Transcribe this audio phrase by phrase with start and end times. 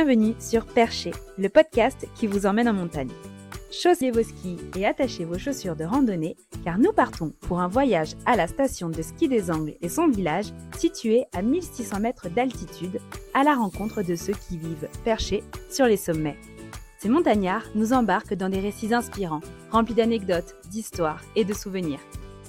[0.00, 3.10] Bienvenue sur Percher, le podcast qui vous emmène en montagne.
[3.72, 8.12] Chaussez vos skis et attachez vos chaussures de randonnée car nous partons pour un voyage
[8.24, 13.00] à la station de ski des Angles et son village situé à 1600 mètres d'altitude
[13.34, 16.38] à la rencontre de ceux qui vivent perchés sur les sommets.
[17.00, 19.42] Ces montagnards nous embarquent dans des récits inspirants,
[19.72, 22.00] remplis d'anecdotes, d'histoires et de souvenirs.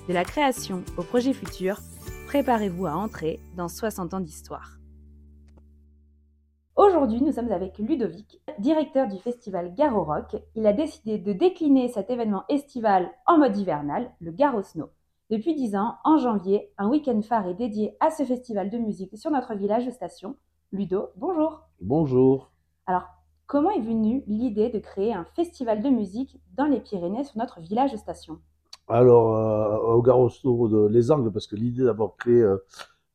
[0.07, 1.81] De la création au projet futur,
[2.27, 4.78] préparez-vous à entrer dans 60 ans d'histoire.
[6.79, 10.37] Aujourd'hui, nous sommes avec Ludovic, directeur du festival Garo Rock.
[10.55, 14.87] Il a décidé de décliner cet événement estival en mode hivernal, le Garo Snow.
[15.29, 19.17] Depuis 10 ans, en janvier, un week-end phare est dédié à ce festival de musique
[19.17, 20.37] sur notre village de station.
[20.71, 21.63] Ludo, bonjour.
[21.81, 22.49] Bonjour.
[22.87, 23.03] Alors,
[23.45, 27.59] comment est venue l'idée de créer un festival de musique dans les Pyrénées sur notre
[27.59, 28.39] village de station?
[28.87, 32.55] Alors, euh, au Garo Snow de Les Angles, parce que l'idée d'avoir créé euh,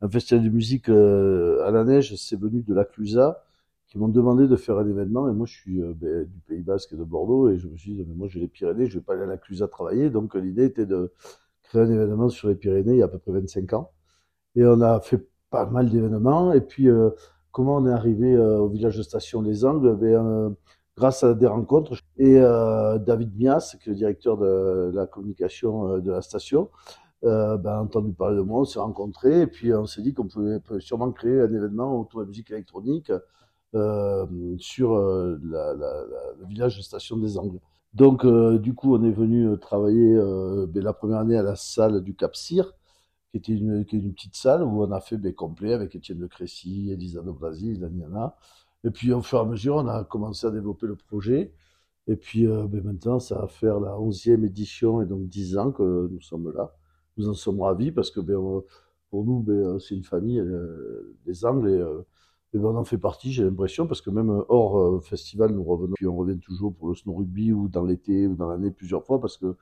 [0.02, 3.40] un festival de musique euh, à la neige, c'est venu de la Clusa
[3.86, 5.28] qui m'ont demandé de faire un événement.
[5.28, 7.48] Et moi, je suis euh, ben, du Pays Basque et de Bordeaux.
[7.48, 9.26] Et je me suis dit, mais moi, j'ai les Pyrénées, je vais pas aller à
[9.26, 10.10] la Clusa travailler.
[10.10, 11.12] Donc, l'idée était de
[11.62, 13.90] créer un événement sur les Pyrénées il y a à peu près 25 ans.
[14.56, 16.52] Et on a fait pas mal d'événements.
[16.52, 17.10] Et puis, euh,
[17.52, 19.96] comment on est arrivé euh, au village de Station Les Angles?
[19.96, 20.54] Ben,
[20.96, 21.94] Grâce à des rencontres.
[22.18, 26.70] Et David Mias, qui est le directeur de la communication de la station,
[27.24, 30.26] euh, ben, entendu parler de moi, on s'est rencontrés et puis on s'est dit qu'on
[30.26, 33.10] pouvait, sûrement créer un événement autour de la musique électronique
[33.74, 34.26] euh,
[34.58, 37.58] sur euh, le village de Station des Angles.
[37.92, 40.14] Donc, euh, du coup, on est venu travailler
[40.68, 42.72] ben, la première année à la salle du Cap Cyr,
[43.30, 46.18] qui était une, est une petite salle où on a fait ben, complet avec Étienne
[46.18, 48.36] de Crécy, Elisa de Brasil, Daniela.
[48.84, 51.52] Et puis, au fur et à mesure, on a commencé à développer le projet.
[52.06, 56.08] Et puis, ben, maintenant, ça va faire la 11e édition et donc 10 ans que
[56.12, 56.72] nous sommes là.
[57.16, 58.38] Nous en sommes ravis parce que ben,
[59.10, 59.44] pour nous,
[59.80, 60.42] c'est une famille,
[61.26, 62.04] des Angles,
[62.54, 65.50] et ben on en fait partie, j'ai l'impression, parce que même euh, hors euh, festival,
[65.50, 68.48] nous revenons, puis on revient toujours pour le snow rugby ou dans l'été ou dans
[68.48, 69.56] l'année plusieurs fois, parce que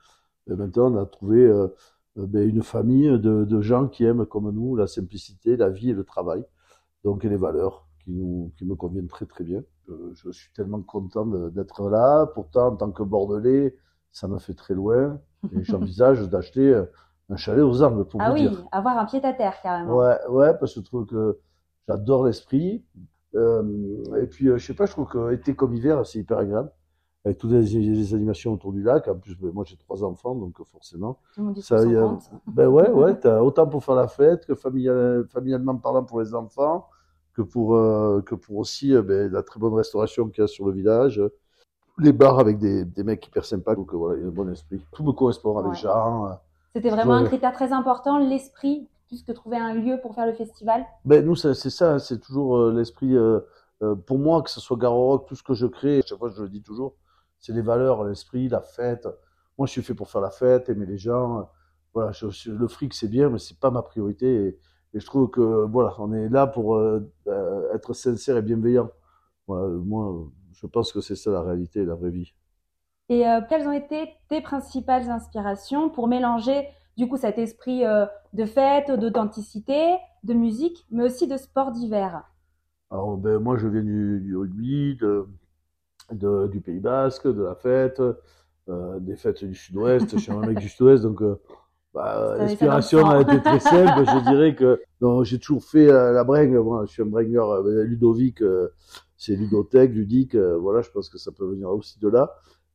[0.45, 1.67] ben, maintenant on a trouvé euh,
[2.15, 5.93] ben, une famille de, de, gens qui aiment comme nous la simplicité, la vie et
[5.93, 6.45] le travail,
[7.03, 9.63] donc et les valeurs qui, nous, qui me conviennent très très bien.
[9.87, 12.27] je suis tellement content d'être là.
[12.27, 13.75] Pourtant, en tant que Bordelais,
[14.11, 15.19] ça me fait très loin.
[15.51, 16.79] Et j'envisage d'acheter
[17.29, 18.67] un chalet aux Angles pour ah vous oui, dire.
[18.71, 19.97] avoir un pied à terre carrément.
[19.97, 21.39] Ouais, ouais, parce que je trouve que
[21.87, 22.83] J'adore l'esprit.
[23.35, 26.39] Euh, et puis, euh, je sais pas, je trouve que été comme hiver, c'est hyper
[26.39, 26.71] agréable.
[27.25, 29.07] Avec toutes les, les, animations autour du lac.
[29.07, 31.19] En plus, moi, j'ai trois enfants, donc forcément.
[31.61, 32.17] Ça, y a,
[32.47, 36.35] ben ouais, ouais, t'as autant pour faire la fête que familial, familialement parlant pour les
[36.35, 36.89] enfants,
[37.33, 40.47] que pour, euh, que pour aussi euh, ben, la très bonne restauration qu'il y a
[40.47, 41.21] sur le village.
[41.97, 44.49] Les bars avec des, des mecs hyper sympas, donc voilà, il y a un bon
[44.51, 44.85] esprit.
[44.91, 45.77] Tout me correspond avec ouais.
[45.77, 46.27] gens.
[46.75, 50.33] C'était vraiment un critère très important, l'esprit plus que trouver un lieu pour faire le
[50.33, 53.15] festival ben, Nous, c'est ça, c'est toujours euh, l'esprit.
[53.15, 53.41] Euh,
[53.83, 56.31] euh, pour moi, que ce soit Garo Rock, tout ce que je crée, chaque fois
[56.35, 56.95] je le dis toujours,
[57.39, 59.07] c'est les valeurs, l'esprit, la fête.
[59.57, 61.47] Moi, je suis fait pour faire la fête, aimer les gens.
[61.93, 64.47] Voilà, je, le fric, c'est bien, mais c'est pas ma priorité.
[64.47, 64.59] Et,
[64.95, 66.81] et, je trouve que voilà, on est là pour
[67.73, 68.89] être sincère et bienveillant.
[69.45, 72.33] Voilà, moi, je pense que c'est ça la réalité, la vraie vie.
[73.09, 78.45] Et quelles ont été tes principales inspirations pour mélanger du coup cet esprit euh, de
[78.45, 82.23] fête, d'authenticité, de musique, mais aussi de sport d'hiver
[82.91, 85.27] Alors ben, moi je viens du, du rugby, de,
[86.11, 88.01] de, du Pays Basque, de la fête,
[88.69, 90.09] euh, des fêtes du Sud-Ouest.
[90.13, 91.39] je suis un mec du Sud-Ouest, donc euh,
[91.93, 94.05] bah, l'inspiration a été très simple.
[94.05, 94.81] je dirais que
[95.23, 96.55] j'ai toujours fait euh, la bringue.
[96.55, 98.41] Moi, je suis un bringueur Ludovic,
[99.17, 100.35] c'est ludotech, ludique.
[100.35, 102.33] voilà, je pense que ça peut venir aussi de là.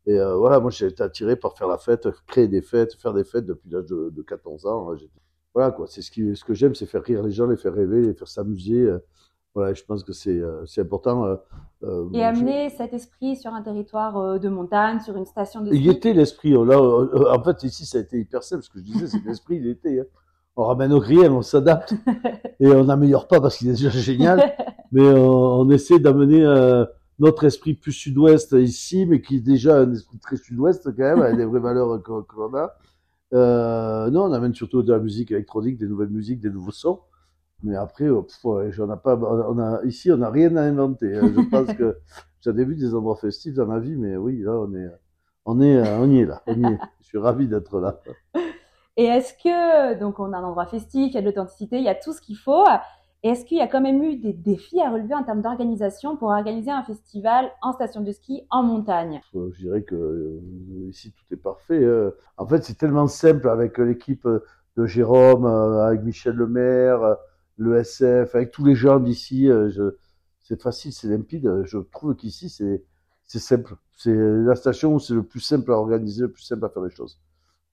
[0.08, 3.12] Et euh, voilà, moi j'ai été attiré par faire la fête, créer des fêtes, faire
[3.12, 4.88] des fêtes depuis l'âge de, de, 14 ans.
[5.52, 7.74] Voilà quoi, c'est ce, qui, ce que j'aime, c'est faire rire les gens, les faire
[7.74, 8.80] rêver, les faire s'amuser.
[8.80, 8.98] Euh,
[9.54, 11.26] voilà, je pense que c'est euh, important.
[11.82, 12.76] Euh, et amener je...
[12.76, 15.78] cet esprit sur un territoire de montagne, sur une station de ski.
[15.78, 16.52] Il était l'esprit.
[16.52, 18.62] Là, en fait, ici, ça a été hyper simple.
[18.62, 20.00] Ce que je disais, c'est l'esprit, il était.
[20.00, 20.04] Hein.
[20.56, 21.92] On ramène au rien, on s'adapte
[22.60, 24.54] et on n'améliore pas parce qu'il est déjà génial,
[24.90, 26.44] mais on, on essaie d'amener
[27.18, 31.20] notre esprit plus sud-ouest ici, mais qui est déjà un esprit très sud-ouest quand même,
[31.20, 32.74] avec des vraies valeurs que, que l'on a.
[33.34, 37.00] Euh, non, on amène surtout de la musique électronique, des nouvelles musiques, des nouveaux sons.
[37.62, 38.70] Mais après, oh, pff, ouais,
[39.02, 41.16] pas, on a, ici, on n'a rien à inventer.
[41.16, 41.32] Hein.
[41.34, 41.98] Je pense que
[42.40, 44.88] j'avais vu des endroits festifs dans ma vie, mais oui, là, on est,
[45.44, 46.42] on est, on y est là.
[46.46, 46.78] On y est.
[47.00, 48.00] Je suis ravi d'être là.
[48.96, 51.84] Et est-ce que, donc, on a un endroit festif, il y a de l'authenticité, il
[51.84, 52.64] y a tout ce qu'il faut.
[53.24, 56.28] Est-ce qu'il y a quand même eu des défis à relever en termes d'organisation pour
[56.28, 59.20] organiser un festival en station de ski en montagne?
[59.34, 60.40] Je dirais que euh,
[60.88, 61.82] ici tout est parfait.
[61.82, 62.12] Euh.
[62.36, 64.26] En fait, c'est tellement simple avec l'équipe
[64.76, 67.16] de Jérôme, euh, avec Michel Lemaire,
[67.56, 69.48] le SF, avec tous les gens d'ici.
[70.40, 71.62] c'est facile, c'est limpide.
[71.64, 73.74] Je trouve qu'ici, c'est simple.
[73.96, 76.84] C'est la station où c'est le plus simple à organiser, le plus simple à faire
[76.84, 77.18] les choses.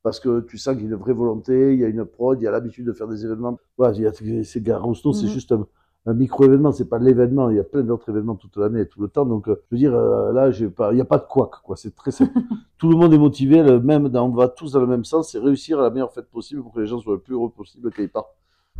[0.05, 2.39] Parce que tu sens qu'il y a une vraie volonté, il y a une prod,
[2.39, 3.57] il y a l'habitude de faire des événements.
[3.75, 5.27] Voilà, c'est Gare c'est mhm.
[5.29, 5.65] juste un,
[6.05, 7.49] un micro-événement, c'est pas l'événement.
[7.49, 9.25] Il y a plein d'autres événements toute l'année et tout le temps.
[9.25, 11.53] Donc, euh, je veux dire, euh, là, j'ai pas, il n'y a pas de couac,
[11.63, 11.75] quoi.
[11.75, 12.33] C'est très simple.
[12.77, 15.39] tout le monde est motivé, le même, on va tous dans le même sens, c'est
[15.39, 17.91] réussir à la meilleure fête possible pour que les gens soient le plus heureux possible
[17.91, 18.37] qu'ils partent.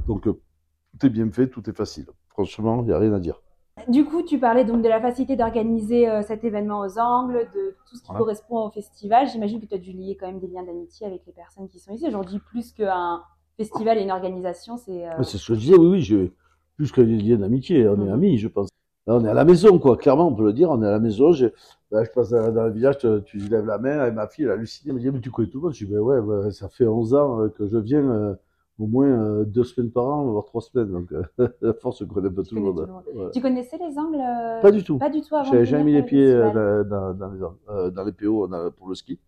[0.08, 0.40] Donc, euh,
[1.00, 2.06] tout est bien fait, tout est facile.
[2.30, 3.42] Franchement, il n'y a rien à dire.
[3.90, 7.98] Du coup, tu parlais donc de la facilité d'organiser cet événement aux angles, de tout
[7.98, 9.28] ce qui correspond au festival.
[9.28, 11.80] J'imagine que tu as dû lier quand même des liens d'amitié avec les personnes qui
[11.80, 12.08] sont ici.
[12.08, 13.22] Aujourd'hui, plus qu'un
[13.58, 15.06] festival et une organisation, c'est.
[15.24, 16.02] C'est ce que je disais, oui, oui.
[16.02, 16.30] Je
[16.76, 17.88] plus que des liens d'amitié.
[17.88, 18.14] On est mhm.
[18.14, 18.70] amis, je pense.
[19.08, 19.98] Là, on est à la maison, quoi.
[19.98, 20.70] Clairement, on peut le dire.
[20.72, 21.32] On est à la maison.
[21.32, 21.48] Je,
[21.92, 24.52] là, je passe dans, le village, tu, tu lèves la main, et ma fille, elle
[24.52, 24.90] a halluciné.
[24.90, 25.74] Elle me dit, mais tu connais tout le monde?
[25.74, 28.36] Je dis, ben ouais, ça fait 11 ans euh, que je viens euh,
[28.78, 30.92] au moins euh, deux semaines par an, voire trois semaines.
[30.92, 31.14] Donc,
[31.64, 32.90] à force, je connais pas tout le monde.
[33.34, 34.22] Tu connaissais les angles
[34.62, 34.98] Pas du tout.
[34.98, 35.52] Pas du tout avant.
[35.52, 39.20] J'avais jamais mis les pieds dans, dans, les, dans les PO pour le ski.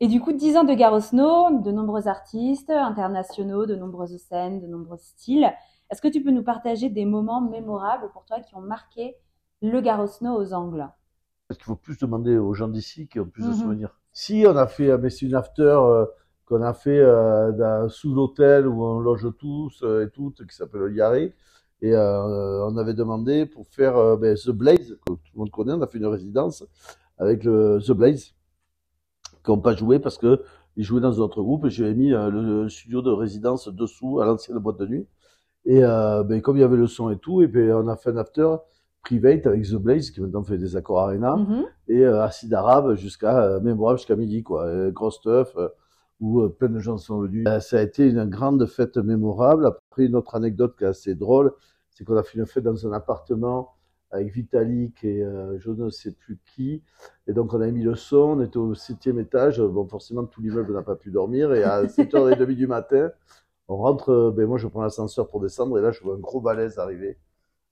[0.00, 4.60] Et du coup, 10 ans de Gare Snow, de nombreux artistes internationaux, de nombreuses scènes,
[4.60, 5.52] de nombreux styles.
[5.90, 9.14] Est-ce que tu peux nous partager des moments mémorables pour toi qui ont marqué
[9.60, 10.88] le Garosno aux Angles?
[11.50, 13.54] Est-ce qu'il faut plus demander aux gens d'ici qui ont plus de mhm.
[13.54, 14.00] souvenirs.
[14.12, 16.06] Si on a fait, mais c'est une after euh,
[16.52, 20.82] qu'on a fait euh, sous l'hôtel où on loge tous euh, et toutes, qui s'appelle
[20.82, 21.34] le Yaré.
[21.80, 25.82] Et on avait demandé pour faire ben, The Blaze, que tout le monde connaît, on
[25.82, 26.64] a fait une résidence
[27.18, 28.34] avec le The Blaze,
[29.44, 30.44] qui n'ont pas joué parce que
[30.76, 34.26] ils jouaient dans un autre groupe et j'avais mis le, studio de résidence dessous à
[34.26, 35.08] l'ancienne boîte de nuit.
[35.64, 37.96] Et euh, ben, comme il y avait le son et tout, et ben, on a
[37.96, 38.54] fait un after
[39.02, 41.64] private avec The Blaze, qui maintenant fait des accords arena, mm-hmm.
[41.88, 44.72] et euh, Acide Arabe jusqu'à euh, mémorable jusqu'à midi, quoi.
[44.72, 45.68] Et, gros stuff, euh,
[46.20, 47.46] où euh, plein de gens sont venus.
[47.60, 49.66] ça a été une grande fête mémorable.
[49.66, 51.52] Après, une autre anecdote qui est assez drôle,
[51.90, 53.74] c'est qu'on a fait une fête dans un appartement
[54.10, 55.24] avec Vitalik et
[55.58, 56.82] je ne sais plus qui.
[57.26, 59.60] Et donc, on a mis le son, on était au septième étage.
[59.60, 61.54] Bon, forcément, tout l'immeuble n'a pas pu dormir.
[61.54, 63.10] Et à 7h30 du matin,
[63.68, 66.18] on rentre, euh, ben moi je prends l'ascenseur pour descendre et là je vois un
[66.18, 67.18] gros balèze arriver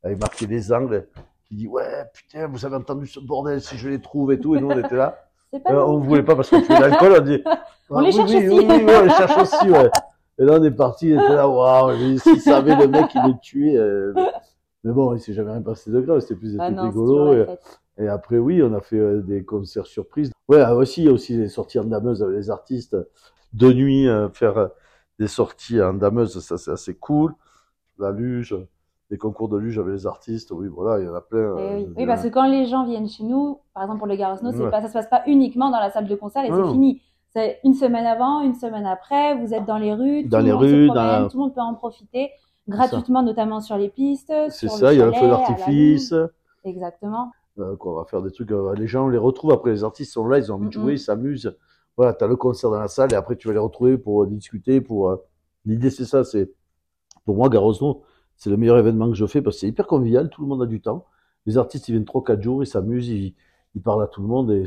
[0.03, 1.09] avec marqué les angles
[1.45, 4.57] qui dit ouais putain vous avez entendu ce bordel si je les trouve et tout
[4.57, 5.30] et nous on était là.
[5.53, 7.43] Pas euh, on ne voulait pas parce qu'on tuait l'alcool, on dit
[7.91, 8.67] on les ah, cherche oui, aussi.
[8.67, 9.91] Oui, oui, on les cherche aussi ouais.
[10.39, 13.41] Et là on est parti, il était là waouh, s'il savait le mec il est
[13.41, 13.77] tué.
[13.77, 14.15] Euh...
[14.85, 17.45] Mais bon, il s'est jamais rien passé de grave, c'était plus ah rigolo.
[17.99, 20.31] Et, après oui, on a fait euh, des concerts surprises.
[20.49, 22.97] Ouais, aussi il y a aussi les sorties en dameuse avec les artistes
[23.53, 24.71] de nuit faire
[25.19, 27.35] des sorties en dameuse, ça c'est assez cool.
[27.99, 28.57] La luge,
[29.11, 31.57] les concours de luge avec les artistes, oui, voilà, il y en a plein.
[31.59, 31.85] Eh oui.
[31.85, 32.07] Euh, oui.
[32.07, 34.71] parce que quand les gens viennent chez nous, par exemple pour le Garosno, ouais.
[34.71, 37.03] pas, ça se passe pas uniquement dans la salle de concert et c'est fini.
[37.33, 40.53] C'est une semaine avant, une semaine après, vous êtes dans les rues, dans tout les
[40.53, 42.31] rues, dans tout le monde peut en profiter
[42.69, 44.33] gratuitement, notamment sur les pistes.
[44.49, 46.15] C'est ça, il y a le feu d'artifice.
[46.65, 47.33] Exactement.
[47.59, 48.51] Euh, on va faire des trucs.
[48.53, 49.71] Euh, les gens, on les retrouve après.
[49.71, 51.53] Les artistes sont là, ils ont envie de jouer, ils s'amusent
[51.97, 54.27] voilà, tu as le concert dans la salle et après tu vas les retrouver pour
[54.27, 54.81] discuter.
[54.81, 55.17] Pour euh,
[55.67, 56.51] l'idée c'est ça, c'est
[57.27, 58.03] pour moi Garosno,
[58.41, 60.63] c'est le meilleur événement que je fais parce que c'est hyper convivial, tout le monde
[60.63, 61.05] a du temps.
[61.45, 63.35] Les artistes ils viennent trois quatre jours, ils s'amusent, ils,
[63.85, 64.67] parlent à tout le monde et,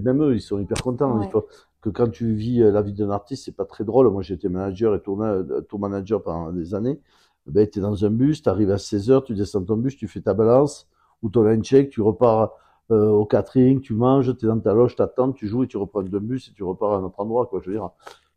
[0.00, 1.20] même eux ils sont hyper contents.
[1.30, 1.48] Faut
[1.80, 4.08] que quand tu vis euh, la vie d'un artiste, c'est pas très drôle.
[4.10, 7.00] Moi j'étais manager et tour euh, manager pendant des années.
[7.46, 10.06] Ben, tu es dans un bus, tu arrives à 16h, tu descends ton bus, tu
[10.06, 10.88] fais ta balance
[11.22, 12.52] ou ton line check, tu repars
[12.92, 15.66] euh, au catering, tu manges, tu es dans ta loge, tu attends, tu joues et
[15.66, 17.46] tu reprends deux bus et tu repars à un autre endroit.
[17.46, 17.60] Quoi.
[17.64, 17.90] Je veux dire,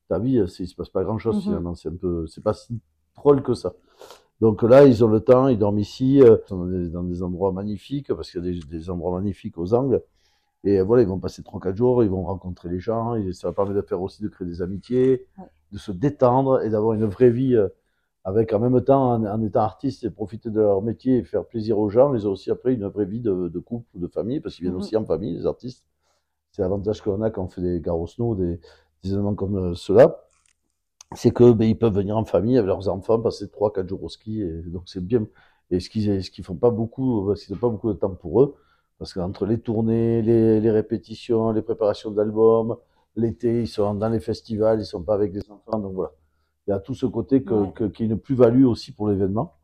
[0.09, 1.41] ta vie, il se passe pas grand-chose mhm.
[1.41, 1.75] finalement.
[1.75, 2.79] C'est un peu, c'est pas si
[3.15, 3.73] drôle que ça.
[4.41, 7.51] Donc là, ils ont le temps, ils dorment ici, euh, dans, des, dans des endroits
[7.51, 10.01] magnifiques, parce qu'il y a des, des, endroits magnifiques aux angles.
[10.63, 13.47] Et voilà, ils vont passer trois quatre jours, ils vont rencontrer les gens, et ça
[13.47, 15.25] va permettre de faire aussi de créer des amitiés,
[15.71, 17.57] de se détendre et d'avoir une vraie vie
[18.23, 21.79] avec en même temps, en, étant artiste et profiter de leur métier et faire plaisir
[21.79, 24.39] aux gens, ils ont aussi après une vraie vie de, de couple ou de famille,
[24.39, 24.81] parce qu'ils viennent mhm.
[24.81, 25.83] aussi en famille, les artistes.
[26.51, 28.59] C'est l'avantage qu'on a quand on fait des garos snow, des,
[29.03, 30.23] des événements comme euh, cela,
[31.15, 34.03] c'est que ben, ils peuvent venir en famille avec leurs enfants, passer trois, quatre jours
[34.03, 35.27] au ski, et donc c'est bien.
[35.71, 38.15] Et ce qu'ils ce qu'ils font pas beaucoup, parce qu'ils n'ont pas beaucoup de temps
[38.15, 38.55] pour eux,
[38.97, 42.77] parce qu'entre les tournées, les, les répétitions, les préparations d'albums,
[43.15, 46.11] l'été, ils sont dans les festivals, ils sont pas avec les enfants, donc voilà
[46.67, 49.55] il y a tout ce côté que, qui est une plus-value aussi pour l'événement,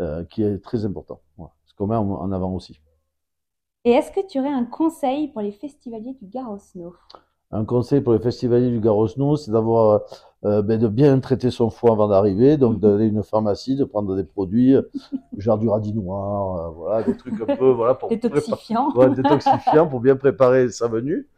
[0.00, 1.20] euh, qui est très important.
[1.36, 1.52] Voilà.
[1.66, 2.80] Ce qu'on met en, avant aussi.
[3.84, 6.94] Et est-ce que tu aurais un conseil pour les festivaliers du Garosno
[7.52, 10.02] Un conseil pour les festivaliers du Garosno, c'est d'avoir
[10.44, 13.84] euh, ben, de bien traiter son foie avant d'arriver, donc d'aller à une pharmacie, de
[13.84, 14.74] prendre des produits,
[15.36, 19.86] genre du radis noir, euh, voilà, des trucs un peu, voilà, pour détoxifiant, ouais, détoxifiant
[19.86, 21.28] pour bien préparer sa venue.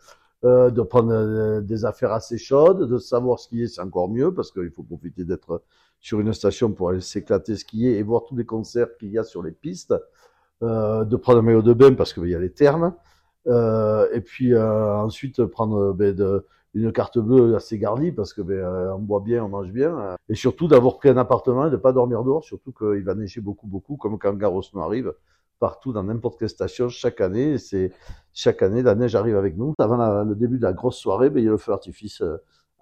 [0.44, 4.52] Euh, de prendre euh, des affaires assez chaudes, de savoir skier, c'est encore mieux parce
[4.52, 5.62] qu'il faut profiter d'être
[6.00, 9.24] sur une station pour aller s'éclater skier et voir tous les concerts qu'il y a
[9.24, 9.94] sur les pistes.
[10.62, 12.90] euh, de prendre un maillot de bain parce qu'il y a les thermes, euh,
[13.46, 18.64] et puis euh, ensuite prendre ben, de, une carte bleue assez garnie parce que ben,
[18.94, 21.92] on boit bien, on mange bien, et surtout d'avoir pris un appartement et de pas
[21.92, 25.12] dormir dehors, surtout qu'il va neiger beaucoup, beaucoup, comme quand Garros nous arrive
[25.60, 27.58] partout dans n'importe quelle station chaque année.
[27.58, 27.92] C'est
[28.32, 29.72] chaque année la neige arrive avec nous.
[29.78, 32.22] Avant le début de la grosse soirée, ben, il y a le feu artifice,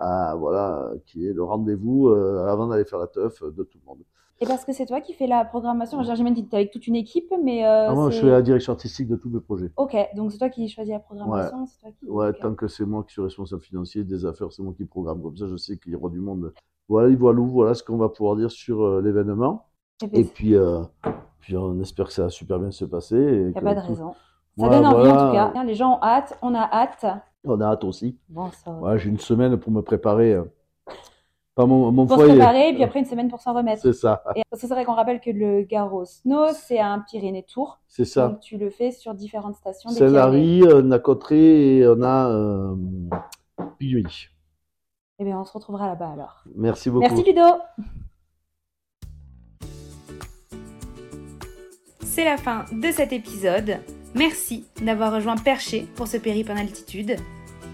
[0.03, 4.03] à, voilà, qui est le rendez-vous avant d'aller faire la teuf de tout le monde.
[4.43, 6.03] Et parce que c'est toi qui fais la programmation.
[6.03, 7.65] J'imagine que tu es avec toute une équipe, mais.
[7.65, 9.71] Euh, ah, moi, je fais la direction artistique de tous mes projets.
[9.77, 12.09] Ok, donc c'est toi qui choisis la programmation Ouais, toi qui...
[12.09, 15.23] ouais tant que c'est moi qui suis responsable financier des affaires, c'est moi qui programme.
[15.23, 16.53] Comme ça, je sais qu'il y aura du monde.
[16.89, 19.69] Voilà, voilà, voilà ce qu'on va pouvoir dire sur euh, l'événement.
[20.13, 20.83] Et, puis, euh,
[21.39, 23.15] puis, on espère que ça va super bien se passer.
[23.15, 24.13] Il n'y a pas de raison.
[24.59, 25.65] Ça donne envie en tout cas.
[25.65, 27.07] Les gens ont hâte, on a hâte.
[27.45, 28.17] On a hâte aussi.
[28.29, 28.97] Bon, ça.
[28.99, 30.39] J'ai une semaine pour me préparer
[31.55, 33.83] pas mon, mon pour se préparer, et puis après une semaine pour s'en remettre.
[33.83, 34.23] C'est ça.
[34.35, 37.79] Et c'est vrai qu'on rappelle que le Garo Snow, c'est un Pyrénées Tour.
[37.89, 38.29] C'est ça.
[38.29, 39.91] Donc tu le fais sur différentes stations.
[39.91, 42.75] Saint-Lary, on a Cotteret et on a euh.
[43.81, 46.43] Eh bien, on se retrouvera là-bas alors.
[46.55, 47.07] Merci beaucoup.
[47.07, 47.43] Merci Ludo.
[52.01, 53.79] C'est la fin de cet épisode.
[54.15, 57.17] Merci d'avoir rejoint Perché pour ce périple en altitude.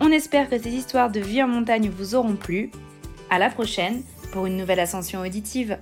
[0.00, 2.70] On espère que ces histoires de vie en montagne vous auront plu.
[3.30, 4.02] À la prochaine
[4.32, 5.78] pour une nouvelle ascension auditive.